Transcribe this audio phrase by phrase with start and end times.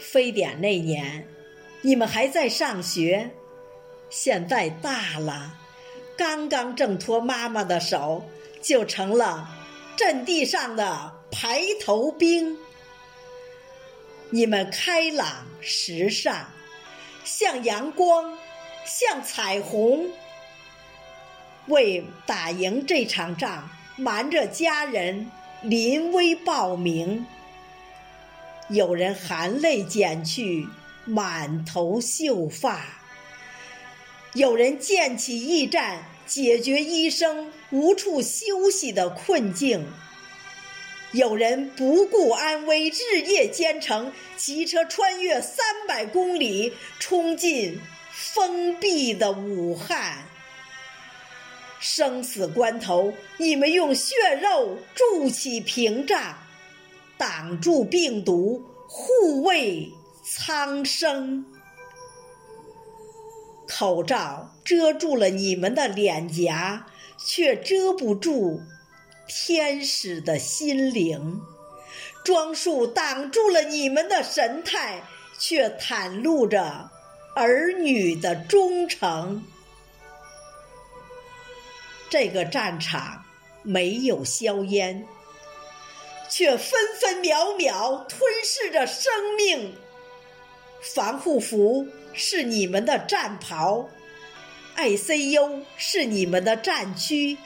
[0.00, 1.28] 非典那年，
[1.82, 3.30] 你们还在上学，
[4.08, 5.58] 现在大了，
[6.16, 8.24] 刚刚挣脱妈妈的手，
[8.60, 9.48] 就成了
[9.96, 12.56] 阵地上的排头兵。
[14.30, 16.46] 你们开朗时尚，
[17.24, 18.38] 像阳光，
[18.84, 20.08] 像彩虹。
[21.66, 25.30] 为打赢这场仗，瞒着家人
[25.62, 27.26] 临危报名。
[28.70, 30.68] 有人含泪剪去
[31.04, 32.86] 满头秀发，
[34.34, 39.84] 有人建起驿站解决医生无处休息的困境，
[41.10, 47.80] 有人不顾安危日夜兼程，骑车穿越三百公里，冲进
[48.12, 50.24] 封闭的武汉。
[51.80, 56.38] 生死关头，你们用血肉筑起屏障。
[57.20, 59.92] 挡住病毒，护卫
[60.24, 61.44] 苍生。
[63.68, 66.86] 口罩遮住了你们的脸颊，
[67.18, 68.62] 却遮不住
[69.28, 71.42] 天使的心灵；
[72.24, 75.02] 装束挡住了你们的神态，
[75.38, 76.90] 却袒露着
[77.36, 79.44] 儿女的忠诚。
[82.08, 83.22] 这个战场
[83.62, 85.06] 没有硝烟。
[86.30, 89.74] 却分分秒秒吞噬着生命。
[90.80, 93.90] 防护服是你们的战袍
[94.76, 97.36] ，ICU 是你们的战区。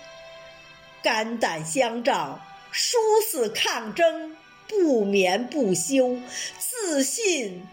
[1.02, 2.40] 肝胆相照，
[2.70, 2.96] 殊
[3.26, 4.36] 死抗争，
[4.68, 6.18] 不眠不休，
[6.58, 7.66] 自信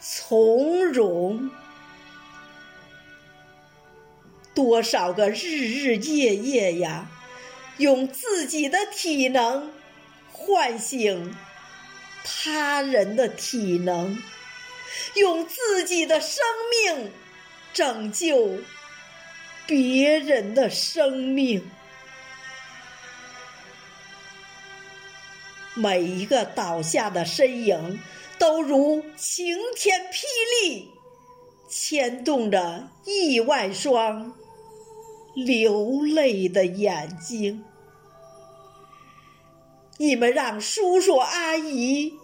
[0.00, 1.50] 从容。
[4.54, 7.10] 多少个日日夜夜呀，
[7.78, 9.70] 用自己的体能。
[10.32, 11.36] 唤醒
[12.24, 14.18] 他人的体能，
[15.14, 17.10] 用自己的生命
[17.72, 18.58] 拯救
[19.66, 21.70] 别人的生命。
[25.74, 27.98] 每一个倒下的身影，
[28.38, 30.24] 都如晴天霹
[30.62, 30.90] 雳，
[31.68, 34.34] 牵动着亿万双
[35.34, 37.64] 流泪的眼睛。
[40.02, 42.18] 你们让叔叔阿姨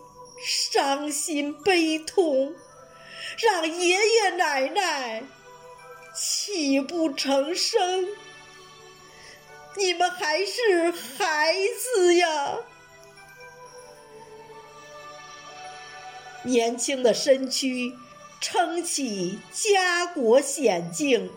[0.45, 2.53] 伤心悲痛，
[3.39, 5.23] 让爷爷奶奶
[6.13, 8.05] 泣不成声。
[9.77, 11.55] 你们还是孩
[11.95, 12.57] 子呀，
[16.43, 17.93] 年轻的身躯
[18.41, 21.31] 撑起家国险境，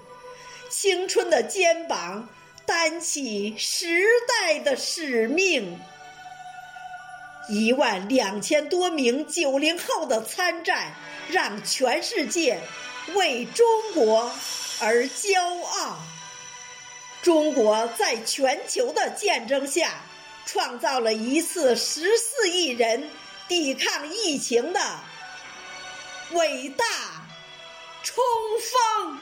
[0.71, 2.27] 青春的肩膀
[2.65, 3.85] 担起时
[4.27, 5.79] 代的使命。
[7.47, 10.93] 一万两千多名九零后的参战，
[11.29, 12.61] 让全世界
[13.15, 14.31] 为中国
[14.79, 15.99] 而骄傲。
[17.21, 20.01] 中国在全球的见证下，
[20.45, 23.09] 创造了一次十四亿人
[23.47, 24.79] 抵抗疫情的
[26.31, 26.85] 伟大
[28.03, 28.23] 冲
[29.03, 29.19] 锋。